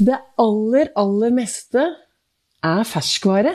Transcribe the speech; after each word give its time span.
Det 0.00 0.14
aller, 0.40 0.88
aller 0.96 1.32
meste 1.36 1.82
er 2.64 2.86
ferskvare. 2.88 3.52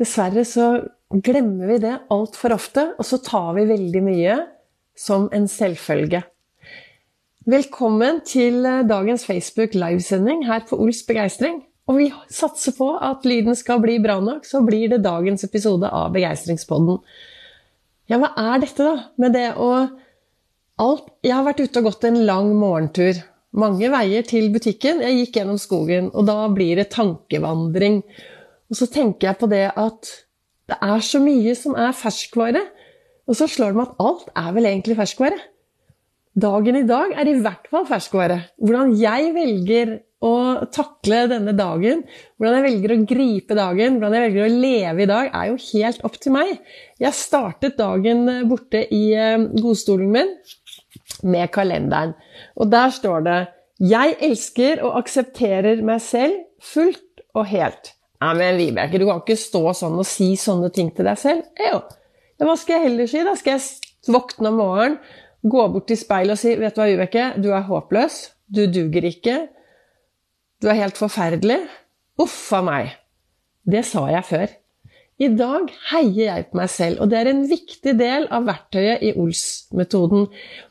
Dessverre 0.00 0.44
så 0.48 0.68
glemmer 1.12 1.68
vi 1.68 1.76
det 1.84 1.92
altfor 2.12 2.54
ofte, 2.56 2.86
og 2.96 3.04
så 3.04 3.18
tar 3.20 3.50
vi 3.58 3.66
veldig 3.68 4.02
mye 4.06 4.38
som 4.96 5.28
en 5.36 5.44
selvfølge. 5.52 6.22
Velkommen 7.46 8.22
til 8.26 8.64
dagens 8.88 9.26
Facebook 9.28 9.76
livesending 9.76 10.46
her 10.48 10.64
på 10.66 10.80
Ols 10.80 11.02
begeistring. 11.06 11.60
Og 11.86 12.00
vi 12.00 12.08
satser 12.32 12.72
på 12.74 12.88
at 12.96 13.28
lyden 13.28 13.54
skal 13.54 13.84
bli 13.84 14.00
bra 14.02 14.16
nok, 14.18 14.48
så 14.48 14.64
blir 14.64 14.88
det 14.90 15.04
dagens 15.04 15.44
episode 15.44 15.92
av 15.92 16.08
Begeistringspodden. 16.16 16.98
Ja, 18.08 18.16
hva 18.22 18.32
er 18.32 18.64
dette, 18.64 18.80
da? 18.82 19.12
Med 19.20 19.36
det 19.36 19.52
å 19.60 19.70
alt 20.76 21.06
Jeg 21.24 21.32
har 21.32 21.44
vært 21.46 21.62
ute 21.62 21.80
og 21.80 21.86
gått 21.92 22.04
en 22.08 22.18
lang 22.26 22.50
morgentur 22.56 23.20
mange 23.60 23.90
veier 23.92 24.26
til 24.26 24.48
butikken. 24.54 25.02
Jeg 25.04 25.18
gikk 25.20 25.40
gjennom 25.40 25.58
skogen, 25.60 26.10
og 26.14 26.28
da 26.28 26.38
blir 26.52 26.78
det 26.80 26.90
tankevandring. 26.94 28.02
Og 28.70 28.78
så 28.78 28.88
tenker 28.90 29.30
jeg 29.30 29.40
på 29.40 29.50
det 29.50 29.66
at 29.72 30.14
det 30.66 30.78
er 30.82 31.04
så 31.04 31.20
mye 31.22 31.54
som 31.58 31.76
er 31.78 31.94
ferskvare. 31.96 32.64
Og 33.26 33.38
så 33.38 33.48
slår 33.50 33.72
det 33.72 33.80
meg 33.80 33.92
at 33.92 34.02
alt 34.06 34.32
er 34.38 34.56
vel 34.56 34.70
egentlig 34.70 34.98
ferskvare. 34.98 35.38
Dagen 36.36 36.76
i 36.76 36.84
dag 36.86 37.14
er 37.16 37.30
i 37.30 37.38
hvert 37.40 37.70
fall 37.72 37.86
ferskvare. 37.88 38.42
Hvordan 38.60 38.92
jeg 39.00 39.30
velger 39.34 39.94
å 40.26 40.34
takle 40.72 41.22
denne 41.30 41.52
dagen, 41.56 42.02
hvordan 42.36 42.58
jeg 42.58 42.66
velger 42.66 42.92
å 42.92 42.98
gripe 43.08 43.56
dagen, 43.56 43.96
hvordan 43.96 44.16
jeg 44.16 44.26
velger 44.26 44.44
å 44.44 44.60
leve 44.64 45.04
i 45.04 45.08
dag, 45.10 45.30
er 45.32 45.50
jo 45.50 45.58
helt 45.70 46.04
opp 46.08 46.16
til 46.20 46.34
meg. 46.36 46.52
Jeg 47.02 47.16
startet 47.16 47.76
dagen 47.80 48.24
borte 48.50 48.82
i 48.84 49.02
eh, 49.16 49.48
godstolen 49.60 50.12
min 50.12 50.32
med 51.22 51.50
kalenderen. 51.54 52.14
Og 52.56 52.70
der 52.72 52.90
står 52.90 53.20
det 53.20 53.46
'Jeg 53.80 54.16
elsker 54.20 54.82
og 54.82 54.98
aksepterer 54.98 55.82
meg 55.82 56.00
selv 56.00 56.34
fullt 56.62 57.20
og 57.34 57.46
helt'. 57.46 57.92
Nei, 58.20 58.34
men 58.34 58.56
Vibeke, 58.56 58.98
du 58.98 59.04
kan 59.04 59.20
ikke 59.20 59.36
stå 59.36 59.72
sånn 59.76 59.98
og 59.98 60.06
si 60.06 60.36
sånne 60.36 60.70
ting 60.72 60.94
til 60.96 61.04
deg 61.04 61.18
selv. 61.18 61.42
Jo. 61.60 61.82
Ja, 62.38 62.46
hva 62.46 62.56
skal 62.56 62.74
jeg 62.74 62.90
heller 62.90 63.06
si? 63.06 63.24
Da 63.24 63.34
skal 63.34 63.58
jeg 63.58 64.14
våkne 64.14 64.48
om 64.48 64.54
morgenen, 64.54 64.98
gå 65.42 65.66
bort 65.72 65.86
til 65.86 65.96
speilet 65.96 66.32
og 66.32 66.38
si 66.38 66.54
'Vet 66.56 66.74
du 66.74 66.80
hva, 66.80 66.88
Vibeke, 66.88 67.42
du 67.42 67.50
er 67.52 67.68
håpløs. 67.68 68.32
Du 68.48 68.66
duger 68.66 69.04
ikke. 69.04 69.48
Du 70.62 70.68
er 70.68 70.80
helt 70.80 70.96
forferdelig. 70.96 71.60
Uff 72.18 72.52
a 72.52 72.62
meg'. 72.62 72.96
Det 73.66 73.84
sa 73.84 74.06
jeg 74.06 74.24
før. 74.24 74.46
I 75.16 75.30
dag 75.32 75.70
heier 75.90 76.26
jeg 76.26 76.46
på 76.50 76.58
meg 76.60 76.68
selv, 76.68 77.00
og 77.00 77.08
det 77.08 77.18
er 77.18 77.30
en 77.30 77.46
viktig 77.48 77.94
del 77.96 78.26
av 78.34 78.44
verktøyet 78.48 79.04
i 79.06 79.14
Ols-metoden. 79.16 80.26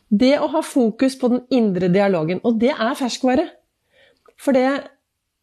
Det 0.10 0.36
å 0.38 0.50
ha 0.54 0.62
fokus 0.62 1.16
på 1.18 1.32
den 1.34 1.42
indre 1.50 1.90
dialogen. 1.90 2.44
Og 2.46 2.60
det 2.62 2.74
er 2.76 3.00
ferskvare. 3.00 3.48
For 4.38 4.54
det 4.54 4.92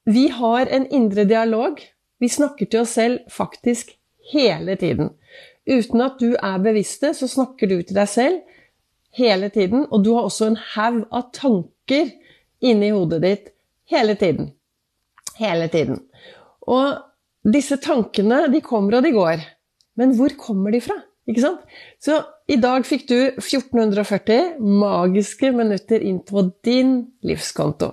Vi 0.05 0.29
har 0.35 0.67
en 0.67 0.87
indre 0.91 1.23
dialog. 1.25 1.79
Vi 2.19 2.29
snakker 2.29 2.67
til 2.67 2.81
oss 2.81 2.95
selv 2.99 3.21
faktisk 3.31 3.93
hele 4.33 4.75
tiden. 4.75 5.13
Uten 5.67 6.01
at 6.03 6.19
du 6.19 6.35
er 6.35 6.59
bevisst 6.59 7.03
det, 7.03 7.13
så 7.15 7.29
snakker 7.31 7.71
du 7.71 7.77
til 7.83 7.95
deg 7.95 8.09
selv 8.11 8.41
hele 9.15 9.49
tiden. 9.49 9.87
Og 9.91 10.03
du 10.05 10.15
har 10.15 10.27
også 10.27 10.51
en 10.51 10.59
haug 10.75 11.05
av 11.11 11.31
tanker 11.31 12.11
inni 12.59 12.91
hodet 12.91 13.23
ditt 13.23 13.49
hele 13.91 14.19
tiden. 14.19 14.51
Hele 15.39 15.69
tiden. 15.71 16.03
Og 16.67 16.99
disse 17.43 17.79
tankene, 17.83 18.47
de 18.53 18.61
kommer 18.65 18.99
og 18.99 19.07
de 19.07 19.15
går. 19.15 19.43
Men 19.99 20.15
hvor 20.17 20.35
kommer 20.39 20.73
de 20.75 20.81
fra? 20.83 20.97
Ikke 21.29 21.43
sant? 21.45 21.67
Så 22.03 22.19
i 22.51 22.59
dag 22.61 22.87
fikk 22.87 23.07
du 23.11 23.17
1440 23.39 24.57
magiske 24.61 25.53
minutter 25.55 26.03
inn 26.03 26.23
på 26.27 26.49
din 26.67 26.97
livskonto. 27.27 27.93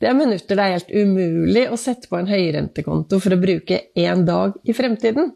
Det 0.00 0.08
er 0.10 0.16
minutter 0.18 0.58
det 0.58 0.64
er 0.64 0.76
helt 0.78 0.90
umulig 0.90 1.66
å 1.70 1.78
sette 1.78 2.08
på 2.10 2.18
en 2.18 2.30
høyrentekonto 2.30 3.20
for 3.22 3.36
å 3.36 3.42
bruke 3.42 3.84
én 3.94 4.24
dag 4.26 4.56
i 4.66 4.74
fremtiden. 4.74 5.30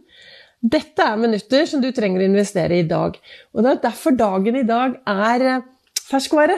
Dette 0.58 1.04
er 1.04 1.20
minutter 1.20 1.68
som 1.70 1.82
du 1.84 1.92
trenger 1.94 2.24
å 2.24 2.26
investere 2.26 2.80
i 2.80 2.86
dag. 2.88 3.14
Og 3.54 3.62
det 3.62 3.74
er 3.74 3.84
derfor 3.84 4.16
dagen 4.16 4.56
i 4.58 4.64
dag 4.66 4.96
er 5.06 5.44
eh, 5.46 5.68
ferskvare. 6.08 6.56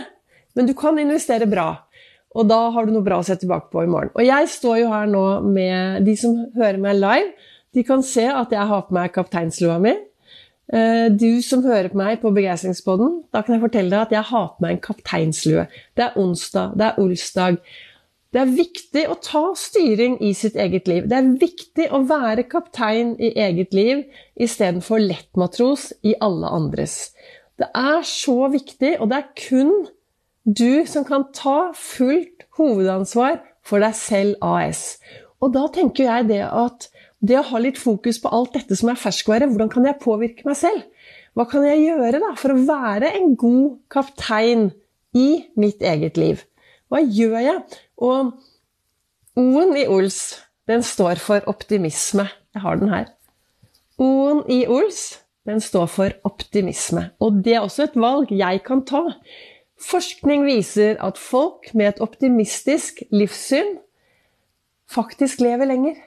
Men 0.56 0.70
du 0.70 0.72
kan 0.78 0.96
investere 0.98 1.46
bra. 1.50 1.68
Og 2.38 2.46
da 2.46 2.58
har 2.74 2.86
du 2.86 2.94
noe 2.94 3.06
bra 3.06 3.18
å 3.18 3.26
se 3.26 3.34
tilbake 3.38 3.72
på 3.72 3.82
i 3.82 3.90
morgen. 3.90 4.12
Og 4.14 4.22
jeg 4.22 4.50
står 4.52 4.82
jo 4.84 4.90
her 4.92 5.08
nå 5.10 5.24
med 5.46 6.04
de 6.06 6.14
som 6.18 6.36
hører 6.54 6.78
meg 6.82 7.00
live. 7.00 7.32
De 7.74 7.82
kan 7.86 8.04
se 8.06 8.28
at 8.30 8.54
jeg 8.54 8.70
har 8.70 8.86
på 8.86 8.94
meg 8.94 9.10
kapteinslua 9.16 9.80
mi. 9.82 9.96
Eh, 10.68 11.08
du 11.10 11.40
som 11.44 11.64
hører 11.64 11.90
på 11.90 11.98
meg 11.98 12.20
på 12.22 12.32
Begeistringspodden, 12.36 13.22
da 13.32 13.42
kan 13.42 13.56
jeg 13.56 13.64
fortelle 13.64 13.90
deg 13.90 14.06
at 14.06 14.14
jeg 14.14 14.30
har 14.30 14.48
på 14.54 14.64
meg 14.64 14.76
en 14.76 14.82
kapteinslue. 14.84 15.66
Det 15.96 16.06
er 16.06 16.18
onsdag, 16.20 16.74
det 16.78 16.88
er 16.88 17.02
olsdag. 17.02 17.60
Det 18.28 18.42
er 18.42 18.50
viktig 18.52 19.04
å 19.08 19.16
ta 19.24 19.44
styring 19.56 20.18
i 20.20 20.34
sitt 20.36 20.58
eget 20.60 20.88
liv. 20.90 21.06
Det 21.08 21.16
er 21.16 21.30
viktig 21.40 21.86
å 21.96 22.02
være 22.06 22.44
kaptein 22.50 23.14
i 23.16 23.32
eget 23.40 23.72
liv 23.72 24.04
istedenfor 24.36 25.00
lettmatros 25.00 25.94
i 26.04 26.12
alle 26.20 26.50
andres. 26.52 27.14
Det 27.58 27.70
er 27.72 28.04
så 28.06 28.50
viktig, 28.52 28.98
og 29.00 29.08
det 29.08 29.22
er 29.22 29.30
kun 29.40 29.72
du 30.44 30.84
som 30.88 31.06
kan 31.08 31.26
ta 31.34 31.72
fullt 31.76 32.46
hovedansvar 32.58 33.40
for 33.66 33.82
deg 33.84 33.96
selv 33.96 34.38
AS. 34.44 34.98
Og 35.42 35.52
da 35.54 35.66
tenker 35.72 36.08
jeg 36.08 36.28
det 36.32 36.44
at 36.46 36.88
det 37.24 37.38
å 37.40 37.46
ha 37.50 37.60
litt 37.62 37.78
fokus 37.80 38.20
på 38.22 38.30
alt 38.34 38.54
dette 38.54 38.76
som 38.78 38.92
er 38.92 39.00
ferskvare, 39.00 39.48
hvordan 39.50 39.70
kan 39.72 39.86
jeg 39.86 40.00
påvirke 40.02 40.46
meg 40.46 40.58
selv? 40.58 40.84
Hva 41.34 41.46
kan 41.50 41.66
jeg 41.66 41.84
gjøre 41.84 42.20
da 42.22 42.32
for 42.38 42.54
å 42.54 42.62
være 42.66 43.12
en 43.18 43.34
god 43.38 43.78
kaptein 43.92 44.70
i 45.14 45.28
mitt 45.58 45.82
eget 45.82 46.18
liv? 46.18 46.42
Hva 46.90 47.02
gjør 47.04 47.38
jeg? 47.42 47.80
Og 48.02 48.32
O-en 49.38 49.76
i 49.78 49.84
Ols, 49.86 50.40
den 50.66 50.82
står 50.82 51.20
for 51.22 51.44
optimisme. 51.50 52.24
Jeg 52.54 52.62
har 52.64 52.80
den 52.80 52.90
her. 52.90 53.12
O-en 54.02 54.40
i 54.50 54.64
Ols, 54.66 55.20
den 55.46 55.62
står 55.62 55.86
for 55.92 56.16
optimisme. 56.26 57.10
Og 57.22 57.38
det 57.44 57.54
er 57.54 57.62
også 57.62 57.86
et 57.86 57.98
valg 57.98 58.32
jeg 58.34 58.64
kan 58.66 58.82
ta. 58.88 59.04
Forskning 59.78 60.42
viser 60.46 60.96
at 61.04 61.18
folk 61.20 61.70
med 61.74 61.92
et 61.92 62.00
optimistisk 62.02 63.04
livssyn 63.14 63.76
faktisk 64.90 65.42
lever 65.44 65.70
lenger. 65.70 65.98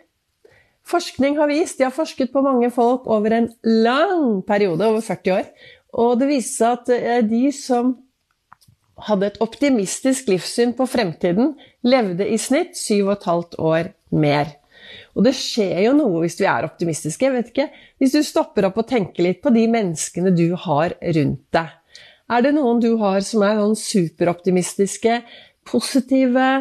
Forskning 0.87 1.37
har 1.37 1.47
vist, 1.47 1.77
De 1.77 1.85
har 1.85 1.93
forsket 1.93 2.33
på 2.33 2.41
mange 2.43 2.71
folk 2.71 3.07
over 3.07 3.31
en 3.31 3.49
lang 3.63 4.41
periode, 4.43 4.85
over 4.85 5.01
40 5.01 5.35
år. 5.37 5.51
Og 5.93 6.19
det 6.19 6.27
viste 6.31 6.57
seg 6.57 6.79
at 6.79 6.89
eh, 6.95 7.21
de 7.27 7.51
som 7.55 7.93
hadde 9.07 9.31
et 9.31 9.41
optimistisk 9.41 10.29
livssyn 10.29 10.73
på 10.77 10.88
fremtiden, 10.89 11.55
levde 11.83 12.27
i 12.27 12.38
snitt 12.38 12.75
7,5 12.77 13.57
år 13.57 13.93
mer. 14.11 14.57
Og 15.15 15.25
det 15.25 15.33
skjer 15.38 15.85
jo 15.85 15.93
noe 15.97 16.23
hvis 16.23 16.39
vi 16.39 16.47
er 16.49 16.67
optimistiske. 16.67 17.25
jeg 17.25 17.33
vet 17.33 17.51
ikke, 17.51 17.69
Hvis 17.99 18.11
du 18.11 18.23
stopper 18.23 18.65
opp 18.65 18.77
og 18.77 18.88
tenker 18.88 19.23
litt 19.23 19.41
på 19.41 19.53
de 19.53 19.67
menneskene 19.67 20.35
du 20.35 20.55
har 20.55 20.95
rundt 21.01 21.45
deg. 21.51 21.69
Er 22.31 22.46
det 22.46 22.53
noen 22.56 22.80
du 22.84 22.94
har 23.02 23.24
som 23.28 23.44
er 23.44 23.59
sånn 23.59 23.75
superoptimistiske, 23.80 25.19
positive, 25.68 26.52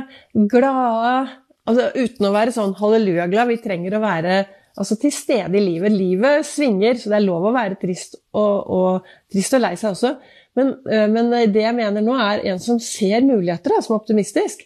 glade, 0.51 1.41
Altså, 1.69 1.91
uten 1.95 2.27
å 2.27 2.33
være 2.35 2.55
sånn 2.55 2.73
hallelujaglad. 2.79 3.51
Vi 3.53 3.61
trenger 3.63 3.97
å 3.97 4.03
være 4.03 4.39
altså, 4.75 4.97
til 5.01 5.13
stede 5.15 5.59
i 5.59 5.63
livet. 5.63 5.95
Livet 5.95 6.47
svinger, 6.49 6.99
så 6.99 7.13
det 7.13 7.21
er 7.21 7.27
lov 7.27 7.47
å 7.51 7.55
være 7.55 7.79
trist 7.81 8.19
og, 8.33 8.71
og, 8.73 9.13
trist 9.31 9.57
og 9.57 9.63
lei 9.63 9.75
seg 9.79 9.93
også. 9.95 10.15
Men, 10.59 10.73
øh, 10.91 11.07
men, 11.13 11.31
det 11.53 11.63
jeg 11.63 11.77
mener 11.77 12.05
nå, 12.05 12.17
er 12.19 12.43
en 12.51 12.63
som 12.63 12.81
ser 12.83 13.23
muligheter, 13.27 13.77
da, 13.77 13.85
som 13.85 13.95
er 13.95 14.01
optimistisk. 14.01 14.65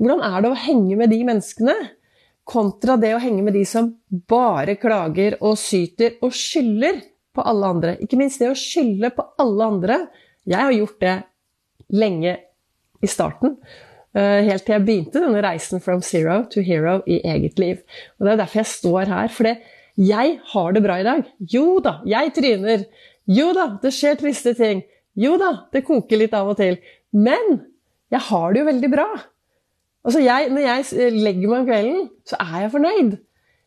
Hvordan 0.00 0.24
er 0.24 0.44
det 0.44 0.52
å 0.52 0.62
henge 0.66 0.96
med 1.00 1.12
de 1.12 1.20
menneskene 1.28 1.76
kontra 2.46 2.94
det 3.00 3.10
å 3.16 3.20
henge 3.20 3.42
med 3.44 3.56
de 3.58 3.64
som 3.68 3.90
bare 4.30 4.76
klager 4.80 5.38
og 5.42 5.56
syter 5.60 6.16
og 6.24 6.32
skylder 6.36 7.02
på 7.36 7.44
alle 7.44 7.72
andre? 7.74 7.96
Ikke 8.04 8.20
minst 8.20 8.40
det 8.40 8.52
å 8.52 8.56
skylde 8.56 9.12
på 9.16 9.24
alle 9.42 9.68
andre. 9.74 9.98
Jeg 10.46 10.62
har 10.62 10.74
gjort 10.74 11.00
det 11.02 11.16
lenge 11.90 12.36
i 13.02 13.10
starten. 13.10 13.56
Eh, 14.16 14.46
helt 14.46 14.64
til 14.64 14.76
jeg 14.76 14.84
begynte 14.86 15.20
denne 15.20 15.42
reisen 15.44 15.82
from 15.82 16.02
zero 16.02 16.44
to 16.52 16.62
hero 16.64 17.00
i 17.06 17.20
eget 17.24 17.58
liv. 17.60 17.82
Og 18.18 18.26
Det 18.26 18.32
er 18.32 18.42
derfor 18.42 18.62
jeg 18.62 18.72
står 18.72 19.12
her. 19.12 19.28
For 19.28 19.44
jeg 19.96 20.40
har 20.52 20.72
det 20.72 20.82
bra 20.82 20.98
i 21.00 21.06
dag. 21.06 21.24
Jo 21.40 21.80
da, 21.80 22.00
jeg 22.06 22.32
tryner. 22.36 22.86
Jo 23.26 23.52
da, 23.52 23.78
det 23.82 23.92
skjer 23.92 24.18
triste 24.20 24.54
ting. 24.54 24.82
Jo 25.16 25.36
da, 25.40 25.68
det 25.72 25.84
koker 25.84 26.20
litt 26.20 26.34
av 26.36 26.52
og 26.52 26.58
til. 26.60 26.78
Men 27.12 27.62
jeg 28.12 28.20
har 28.28 28.52
det 28.52 28.60
jo 28.60 28.70
veldig 28.70 28.90
bra. 28.92 29.08
Altså 30.06 30.20
jeg, 30.22 30.50
når 30.54 30.62
jeg 30.62 31.12
legger 31.12 31.50
meg 31.50 31.58
om 31.58 31.66
kvelden, 31.66 32.02
så 32.28 32.38
er 32.38 32.60
jeg 32.62 32.74
fornøyd. 32.76 33.16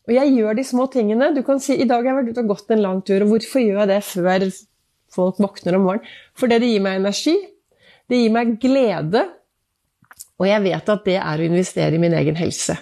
Og 0.08 0.14
jeg 0.16 0.34
gjør 0.34 0.56
de 0.58 0.64
små 0.66 0.86
tingene. 0.90 1.34
Du 1.36 1.44
kan 1.46 1.60
si 1.62 1.76
i 1.76 1.86
dag 1.86 2.02
har 2.02 2.14
jeg 2.14 2.20
vært 2.22 2.32
ute 2.34 2.44
og 2.46 2.54
gått 2.56 2.72
en 2.74 2.82
lang 2.86 3.02
tur. 3.06 3.26
Og 3.26 3.36
hvorfor 3.36 3.62
gjør 3.62 3.84
jeg 3.84 3.92
det 3.92 4.00
før 4.08 4.46
folk 5.14 5.40
våkner 5.42 5.78
om 5.78 5.88
morgenen? 5.88 6.16
For 6.38 6.52
det 6.52 6.62
gir 6.64 6.84
meg 6.86 7.02
energi. 7.02 7.36
Det 8.10 8.22
gir 8.22 8.34
meg 8.34 8.56
glede. 8.62 9.26
Og 10.40 10.48
jeg 10.48 10.64
vet 10.64 10.90
at 10.96 11.06
det 11.06 11.20
er 11.20 11.42
å 11.42 11.48
investere 11.50 11.98
i 11.98 12.02
min 12.02 12.16
egen 12.16 12.38
helse. 12.40 12.78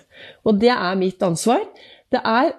Og 0.45 0.59
det 0.61 0.71
er 0.73 0.99
mitt 0.99 1.23
ansvar. 1.25 1.63
Det 2.13 2.21
er 2.21 2.53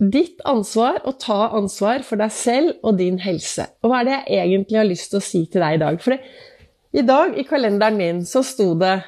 ditt 0.00 0.40
ansvar 0.48 1.02
å 1.04 1.12
ta 1.20 1.50
ansvar 1.56 2.04
for 2.06 2.20
deg 2.20 2.32
selv 2.32 2.86
og 2.86 2.96
din 3.00 3.18
helse. 3.20 3.66
Og 3.84 3.92
hva 3.92 4.00
er 4.00 4.08
det 4.08 4.18
jeg 4.32 4.46
egentlig 4.46 4.80
har 4.80 4.88
lyst 4.88 5.10
til 5.12 5.20
å 5.20 5.24
si 5.24 5.42
til 5.50 5.64
deg 5.64 5.76
i 5.76 5.82
dag? 5.82 6.00
For 6.00 6.16
i 6.90 7.04
dag 7.06 7.36
i 7.38 7.46
kalenderen 7.48 7.98
min 8.00 8.22
så 8.26 8.42
sto 8.46 8.72
det 8.80 9.00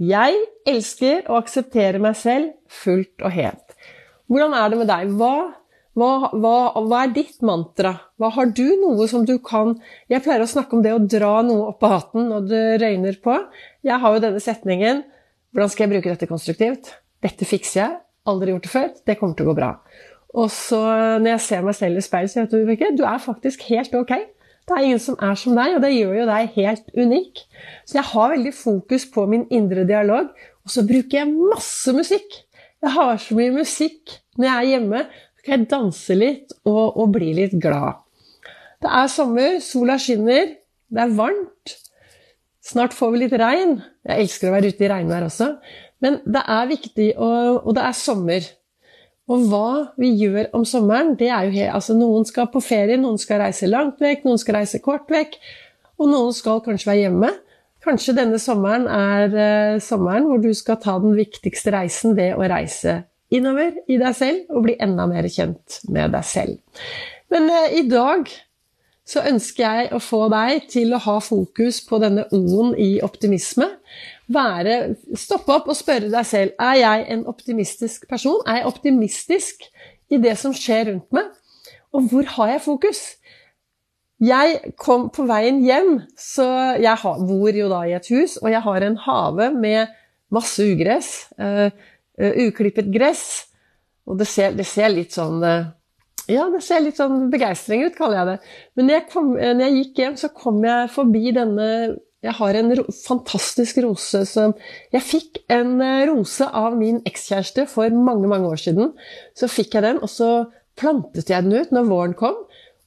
Jeg 0.00 0.38
elsker 0.66 1.28
å 1.30 1.38
akseptere 1.38 2.00
meg 2.02 2.16
selv 2.18 2.54
fullt 2.82 3.22
og 3.22 3.34
helt. 3.34 3.76
Hvordan 4.30 4.54
er 4.58 4.70
det 4.70 4.78
med 4.80 4.88
deg? 4.90 5.12
Hva, 5.18 5.34
hva, 5.94 6.30
hva, 6.34 6.54
hva, 6.74 7.04
er 7.04 7.12
ditt 7.14 7.38
mantra? 7.46 7.92
Hva 8.18 8.32
Har 8.34 8.50
du 8.50 8.66
noe 8.80 9.06
som 9.10 9.22
du 9.26 9.36
kan 9.38 9.76
Jeg 10.10 10.24
pleier 10.24 10.42
å 10.42 10.50
snakke 10.50 10.74
om 10.74 10.82
det 10.82 10.94
å 10.94 11.02
dra 11.02 11.36
noe 11.46 11.68
opp 11.70 11.86
av 11.86 11.92
hatten 11.92 12.26
når 12.32 12.48
det 12.50 12.62
røyner 12.82 13.20
på. 13.22 13.36
Jeg 13.86 14.02
har 14.02 14.16
jo 14.16 14.22
denne 14.24 14.42
setningen 14.42 15.04
Hvordan 15.54 15.70
skal 15.70 15.86
jeg 15.86 15.92
bruke 15.94 16.10
dette 16.10 16.30
konstruktivt? 16.30 16.96
Dette 17.22 17.46
fikser 17.46 17.80
jeg. 17.80 17.98
Aldri 18.26 18.50
gjort 18.50 18.66
det 18.66 18.72
før. 18.72 18.88
Det 19.06 19.18
kommer 19.20 19.38
til 19.38 19.46
å 19.46 19.52
gå 19.52 19.58
bra. 19.60 19.70
Og 20.34 20.48
så 20.50 20.80
når 21.22 21.36
jeg 21.36 21.42
ser 21.44 21.62
meg 21.62 21.76
selv 21.78 22.00
i 22.00 22.02
speilet, 22.02 22.32
så 22.32 22.42
vet 22.42 22.50
du 22.50 22.72
ikke, 22.74 22.94
du 22.98 23.04
er 23.06 23.22
faktisk 23.22 23.62
helt 23.68 23.94
ok. 23.94 24.16
Det 24.64 24.74
er 24.74 24.86
ingen 24.86 25.02
som 25.02 25.18
er 25.22 25.36
som 25.38 25.54
deg, 25.54 25.76
og 25.76 25.84
det 25.84 25.92
gjør 25.92 26.14
jo 26.18 26.24
deg 26.30 26.56
helt 26.56 26.90
unik. 26.96 27.42
Så 27.86 27.98
jeg 28.00 28.08
har 28.10 28.32
veldig 28.32 28.54
fokus 28.56 29.04
på 29.14 29.26
min 29.30 29.44
indre 29.52 29.84
dialog, 29.86 30.32
og 30.64 30.72
så 30.72 30.82
bruker 30.88 31.20
jeg 31.20 31.34
masse 31.36 31.94
musikk. 31.94 32.40
Jeg 32.82 32.92
har 32.96 33.14
så 33.20 33.36
mye 33.36 33.52
musikk 33.54 34.16
når 34.40 34.48
jeg 34.48 34.56
er 34.56 34.70
hjemme. 34.72 35.04
Kan 35.44 35.64
jeg 35.64 35.70
danse 35.70 36.16
litt 36.16 36.54
og, 36.64 36.96
og 36.96 37.12
bli 37.14 37.34
litt 37.36 37.54
glad. 37.60 38.00
Det 38.80 38.90
er 38.92 39.08
sommer, 39.12 39.58
sola 39.64 39.96
skinner, 40.00 40.54
det 40.92 41.02
er 41.04 41.16
varmt. 41.16 41.74
Snart 42.64 42.96
får 42.96 43.12
vi 43.12 43.22
litt 43.24 43.36
regn. 43.40 43.78
Jeg 44.08 44.24
elsker 44.24 44.48
å 44.48 44.54
være 44.54 44.72
ute 44.72 44.86
i 44.86 44.90
regnvær 44.92 45.26
også. 45.28 45.50
Men 46.04 46.20
det 46.24 46.42
er 46.54 46.68
viktig, 46.70 47.08
og, 47.20 47.64
og 47.64 47.76
det 47.76 47.84
er 47.84 47.96
sommer. 47.96 48.48
Og 49.28 49.46
hva 49.48 49.68
vi 50.00 50.10
gjør 50.20 50.50
om 50.56 50.66
sommeren, 50.68 51.14
det 51.20 51.30
er 51.32 51.48
jo 51.48 51.54
helt 51.54 51.76
Altså, 51.76 51.96
noen 51.96 52.26
skal 52.28 52.50
på 52.52 52.60
ferie, 52.64 52.98
noen 53.00 53.20
skal 53.20 53.40
reise 53.44 53.68
langt 53.68 54.00
vekk, 54.04 54.26
noen 54.28 54.40
skal 54.40 54.58
reise 54.60 54.80
kort 54.84 55.08
vekk, 55.12 55.38
og 56.00 56.10
noen 56.10 56.36
skal 56.36 56.60
kanskje 56.64 56.90
være 56.90 57.06
hjemme. 57.06 57.32
Kanskje 57.84 58.16
denne 58.16 58.40
sommeren 58.40 58.84
er 58.88 59.36
eh, 59.36 59.80
sommeren 59.84 60.28
hvor 60.28 60.40
du 60.40 60.50
skal 60.56 60.80
ta 60.80 60.96
den 61.00 61.16
viktigste 61.16 61.72
reisen, 61.72 62.16
det 62.16 62.32
å 62.36 62.44
reise 62.48 63.02
innover 63.34 63.76
i 63.90 63.98
deg 64.00 64.16
selv 64.16 64.54
og 64.54 64.66
bli 64.66 64.78
enda 64.82 65.06
mer 65.10 65.28
kjent 65.30 65.80
med 65.92 66.14
deg 66.14 66.26
selv. 66.28 66.58
Men 67.32 67.50
uh, 67.50 67.68
i 67.74 67.84
dag 67.90 68.30
så 69.04 69.20
ønsker 69.28 69.64
jeg 69.64 69.92
å 69.92 70.00
få 70.00 70.26
deg 70.32 70.68
til 70.72 70.94
å 70.96 71.02
ha 71.04 71.18
fokus 71.20 71.82
på 71.84 71.98
denne 72.00 72.24
O-en 72.32 72.72
i 72.80 72.96
optimisme 73.04 73.68
være, 74.32 74.94
stoppe 75.18 75.52
opp 75.52 75.68
og 75.68 75.76
spørre 75.76 76.10
deg 76.12 76.26
selv 76.28 76.62
er 76.62 76.78
jeg 76.80 77.06
en 77.14 77.24
optimistisk 77.30 78.08
person. 78.10 78.40
Er 78.48 78.62
jeg 78.62 78.70
optimistisk 78.70 79.66
i 80.12 80.20
det 80.20 80.36
som 80.40 80.54
skjer 80.56 80.88
rundt 80.90 81.10
meg? 81.14 81.28
Og 81.94 82.08
hvor 82.10 82.30
har 82.36 82.54
jeg 82.54 82.64
fokus? 82.64 83.02
Jeg 84.24 84.72
kom 84.80 85.10
på 85.12 85.26
veien 85.28 85.60
hjem, 85.66 85.98
så 86.16 86.46
jeg 86.80 86.96
bor 87.02 87.52
jo 87.58 87.68
da 87.68 87.82
i 87.84 87.96
et 87.96 88.08
hus, 88.14 88.38
og 88.40 88.48
jeg 88.52 88.62
har 88.64 88.86
en 88.86 88.96
hage 89.04 89.50
med 89.52 89.92
masse 90.32 90.64
ugress. 90.64 91.10
Uh, 91.36 91.68
uklippet 92.18 92.90
gress. 92.94 93.24
Og 94.08 94.18
det 94.20 94.28
ser, 94.28 94.54
det 94.56 94.66
ser, 94.68 94.90
litt 94.92 95.14
sånn 95.16 95.40
uh, 95.40 95.70
Ja, 96.28 96.46
det 96.52 96.60
ser 96.64 96.82
litt 96.84 96.98
sånn 97.00 97.30
begeistring 97.32 97.86
ut, 97.86 97.96
kaller 97.96 98.20
jeg 98.20 98.28
det. 98.32 98.56
Men 98.76 98.88
når 98.88 98.98
jeg, 98.98 99.06
kom, 99.12 99.30
når 99.36 99.64
jeg 99.64 99.78
gikk 99.78 100.02
hjem, 100.02 100.18
så 100.20 100.30
kom 100.36 100.60
jeg 100.64 100.90
forbi 100.92 101.32
denne 101.36 101.68
jeg 102.24 102.32
har 102.38 102.56
en 102.56 102.72
ro 102.78 102.84
fantastisk 102.88 103.78
rose 103.84 104.22
som 104.24 104.54
Jeg 104.94 105.04
fikk 105.04 105.42
en 105.52 105.74
eh, 105.84 106.06
rose 106.08 106.46
av 106.46 106.76
min 106.78 107.02
ekskjæreste 107.04 107.66
for 107.68 107.92
mange, 107.92 108.28
mange 108.30 108.48
år 108.48 108.60
siden. 108.62 108.94
Så 109.36 109.50
fikk 109.52 109.76
jeg 109.76 109.84
den, 109.84 110.00
og 110.00 110.08
så 110.08 110.30
plantet 110.80 111.28
jeg 111.30 111.44
den 111.44 111.52
ut 111.60 111.74
når 111.74 111.90
våren 111.90 112.14
kom. 112.16 112.38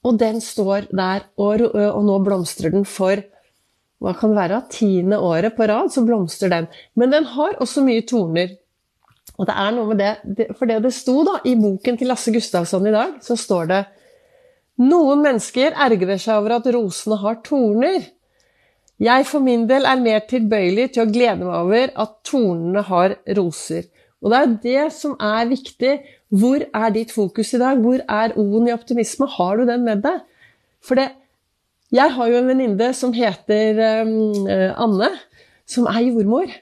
Og 0.08 0.18
den 0.18 0.42
står 0.42 0.90
der, 0.90 1.28
og, 1.38 1.68
og 1.70 2.02
nå 2.08 2.18
blomstrer 2.26 2.74
den 2.74 2.88
for 2.88 3.22
hva 4.02 4.14
kan 4.14 4.30
det 4.30 4.38
være, 4.38 4.62
tiende 4.70 5.18
året 5.26 5.56
på 5.58 5.66
rad 5.70 5.90
så 5.90 6.04
blomstrer 6.06 6.52
den. 6.54 6.68
Men 6.94 7.14
den 7.14 7.26
har 7.34 7.58
også 7.62 7.82
mye 7.86 8.04
torner. 8.10 8.54
Og 9.38 9.46
det 9.46 9.54
er 9.54 9.74
noe 9.76 9.92
med 9.92 10.02
det, 10.02 10.48
For 10.58 10.70
det 10.70 10.82
det 10.86 10.94
sto 10.96 11.22
da, 11.28 11.38
i 11.46 11.56
boken 11.60 11.98
til 12.00 12.10
Lasse 12.10 12.34
Gustavsson 12.34 12.88
i 12.90 12.94
dag, 12.96 13.18
så 13.22 13.38
står 13.38 13.70
det 13.72 13.82
Noen 14.78 15.24
mennesker 15.24 15.74
ergrer 15.74 16.20
seg 16.22 16.38
over 16.38 16.60
at 16.60 16.68
rosene 16.74 17.18
har 17.24 17.40
torner. 17.46 18.04
Jeg 19.02 19.26
for 19.30 19.42
min 19.46 19.66
del 19.70 19.86
er 19.90 20.02
mer 20.02 20.24
tilbøyelig 20.30 20.92
til 20.94 21.04
å 21.04 21.10
glede 21.10 21.46
meg 21.46 21.54
over 21.54 21.94
at 22.04 22.14
tornene 22.26 22.84
har 22.86 23.16
roser. 23.38 23.88
Og 24.22 24.34
det 24.34 24.38
er 24.40 24.54
det 24.64 24.86
som 24.94 25.16
er 25.22 25.50
viktig. 25.50 25.94
Hvor 26.34 26.66
er 26.66 26.94
ditt 26.94 27.14
fokus 27.14 27.54
i 27.54 27.62
dag? 27.62 27.82
Hvor 27.82 28.02
er 28.02 28.34
O-en 28.38 28.70
i 28.70 28.74
optimisme? 28.74 29.30
Har 29.38 29.58
du 29.58 29.66
den 29.70 29.86
med 29.86 30.02
deg? 30.06 30.22
For 30.86 30.98
det, 30.98 31.12
jeg 31.94 32.14
har 32.14 32.30
jo 32.30 32.40
en 32.42 32.50
venninne 32.50 32.92
som 32.98 33.14
heter 33.16 33.82
um, 34.06 34.50
Anne, 34.50 35.12
som 35.70 35.90
er 35.90 36.04
jordmor. 36.10 36.54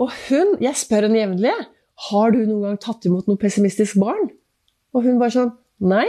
Og 0.00 0.12
hun 0.28 0.56
Jeg 0.64 0.80
spør 0.80 1.08
henne 1.08 1.20
jevnlig 1.20 1.56
har 2.08 2.32
du 2.32 2.40
noen 2.42 2.64
gang 2.64 2.80
tatt 2.80 3.06
imot 3.08 3.28
noe 3.28 3.40
pessimistisk 3.40 3.98
barn. 4.00 4.30
Og 4.94 5.06
hun 5.06 5.20
bare 5.20 5.36
sånn 5.36 5.56
Nei. 5.80 6.04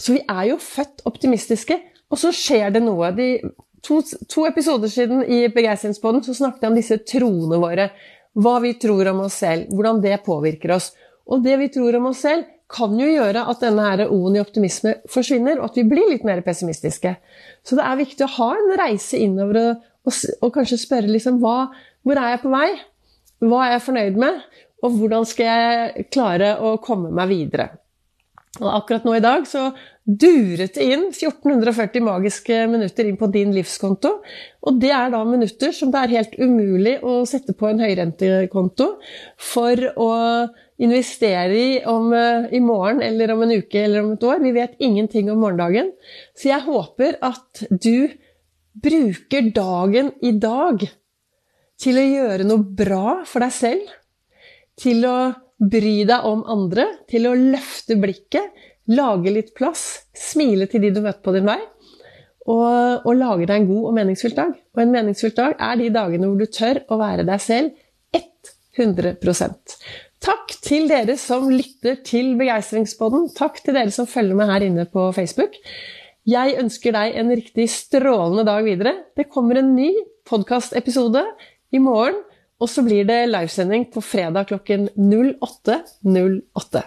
Så 0.00 0.14
vi 0.14 0.22
er 0.24 0.46
jo 0.48 0.56
født 0.62 1.02
optimistiske. 1.08 1.76
Og 2.08 2.20
så 2.20 2.30
skjer 2.32 2.72
det 2.72 2.80
noe. 2.84 3.10
De 3.12 3.28
to, 3.84 4.00
to 4.30 4.46
episoder 4.48 4.88
siden 4.88 5.20
i 5.28 5.44
Begeistringspodden 5.52 6.24
så 6.24 6.36
snakket 6.38 6.64
jeg 6.64 6.72
om 6.72 6.78
disse 6.78 6.98
troene 7.04 7.60
våre. 7.60 7.90
Hva 8.34 8.56
vi 8.64 8.72
tror 8.80 9.12
om 9.12 9.26
oss 9.26 9.36
selv, 9.44 9.68
hvordan 9.74 10.00
det 10.02 10.22
påvirker 10.24 10.72
oss. 10.78 10.90
Og 11.28 11.44
det 11.44 11.58
vi 11.60 11.68
tror 11.72 12.00
om 12.00 12.08
oss 12.10 12.24
selv, 12.24 12.48
kan 12.74 12.96
jo 12.96 13.06
gjøre 13.06 13.44
at 13.50 13.60
denne 13.62 14.06
O-en 14.08 14.38
i 14.38 14.42
optimisme 14.42 14.96
forsvinner, 15.12 15.60
og 15.60 15.68
at 15.68 15.76
vi 15.78 15.84
blir 15.86 16.08
litt 16.10 16.24
mer 16.26 16.40
pessimistiske. 16.42 17.12
Så 17.62 17.76
det 17.76 17.84
er 17.84 18.00
viktig 18.00 18.24
å 18.24 18.32
ha 18.38 18.48
en 18.56 18.72
reise 18.80 19.20
innover 19.20 19.60
og, 19.60 19.84
og, 20.08 20.16
og 20.40 20.54
kanskje 20.56 20.80
spørre 20.80 21.12
liksom 21.12 21.42
hva, 21.44 21.68
Hvor 22.04 22.18
er 22.20 22.34
jeg 22.34 22.42
på 22.42 22.50
vei? 22.52 22.68
Hva 23.44 23.64
er 23.64 23.76
jeg 23.76 23.86
fornøyd 23.88 24.20
med? 24.20 24.44
Og 24.84 24.98
hvordan 24.98 25.24
skal 25.28 25.48
jeg 25.48 26.06
klare 26.12 26.54
å 26.60 26.76
komme 26.82 27.12
meg 27.14 27.30
videre? 27.32 27.70
Og 28.60 28.68
akkurat 28.70 29.06
nå 29.06 29.16
i 29.16 29.22
dag 29.22 29.46
så 29.50 29.64
duret 30.04 30.76
det 30.76 30.84
inn 30.84 31.08
1440 31.08 32.04
magiske 32.04 32.58
minutter 32.70 33.08
inn 33.08 33.16
på 33.18 33.26
din 33.34 33.54
livskonto. 33.56 34.12
Og 34.62 34.78
det 34.78 34.92
er 34.94 35.10
da 35.10 35.22
minutter 35.26 35.72
som 35.74 35.90
det 35.90 36.02
er 36.04 36.14
helt 36.20 36.36
umulig 36.38 36.98
å 37.02 37.22
sette 37.26 37.56
på 37.58 37.72
en 37.72 37.82
høyrentekonto 37.82 38.90
for 39.52 39.86
å 39.98 40.10
investere 40.84 41.58
i 41.58 41.68
om, 41.88 42.12
eh, 42.14 42.46
i 42.54 42.60
morgen 42.60 43.02
eller 43.02 43.32
om 43.34 43.42
en 43.42 43.56
uke 43.58 43.82
eller 43.82 44.04
om 44.04 44.12
et 44.12 44.22
år. 44.22 44.42
Vi 44.42 44.52
vet 44.52 44.78
ingenting 44.78 45.30
om 45.30 45.40
morgendagen. 45.42 45.90
Så 46.36 46.50
jeg 46.52 46.62
håper 46.62 47.18
at 47.22 47.64
du 47.70 48.10
bruker 48.74 49.50
dagen 49.54 50.12
i 50.22 50.32
dag 50.32 50.86
til 51.80 51.98
å 51.98 52.04
gjøre 52.04 52.46
noe 52.46 52.64
bra 52.64 53.20
for 53.28 53.44
deg 53.44 53.54
selv. 53.54 53.92
Til 54.80 55.04
å 55.06 55.16
bry 55.60 55.96
deg 56.08 56.26
om 56.26 56.42
andre, 56.50 56.86
til 57.10 57.28
å 57.30 57.36
løfte 57.38 57.96
blikket, 58.00 58.50
lage 58.90 59.32
litt 59.32 59.54
plass, 59.56 60.04
smile 60.16 60.66
til 60.70 60.82
de 60.84 60.90
du 60.96 61.00
møter 61.04 61.22
på 61.24 61.34
din 61.36 61.46
vei, 61.48 61.60
og, 62.44 63.06
og 63.06 63.12
lage 63.16 63.46
deg 63.48 63.62
en 63.62 63.68
god 63.70 63.86
og 63.88 63.94
meningsfylt 63.96 64.36
dag. 64.36 64.56
Og 64.74 64.82
en 64.82 64.92
meningsfylt 64.92 65.38
dag 65.38 65.54
er 65.56 65.78
de 65.80 65.92
dagene 65.94 66.28
hvor 66.28 66.42
du 66.42 66.50
tør 66.50 66.82
å 66.92 67.00
være 67.00 67.24
deg 67.28 67.40
selv 67.40 67.80
100% 68.74 69.76
Takk 70.24 70.54
til 70.64 70.86
dere 70.88 71.18
som 71.20 71.50
lytter 71.52 71.98
til 72.06 72.32
Begeistringspodden. 72.38 73.28
Takk 73.36 73.58
til 73.60 73.76
dere 73.76 73.92
som 73.92 74.08
følger 74.08 74.38
med 74.38 74.48
her 74.48 74.64
inne 74.64 74.86
på 74.88 75.10
Facebook. 75.12 75.58
Jeg 76.24 76.56
ønsker 76.62 76.94
deg 76.96 77.18
en 77.20 77.32
riktig 77.34 77.66
strålende 77.68 78.46
dag 78.48 78.64
videre. 78.64 78.94
Det 79.12 79.28
kommer 79.28 79.60
en 79.60 79.74
ny 79.76 79.90
podkastepisode 80.24 81.20
i 81.74 81.82
morgen. 81.82 82.22
Og 82.62 82.70
så 82.70 82.84
blir 82.86 83.06
det 83.08 83.24
livesending 83.28 83.88
på 83.92 84.02
fredag 84.04 84.48
klokken 84.52 84.88
08.08. 84.94 85.80
08. 86.54 86.84